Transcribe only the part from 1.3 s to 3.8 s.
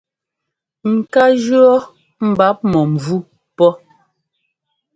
jʉ́ɔ mbap̧ -mɔ̂mvú pɔ́.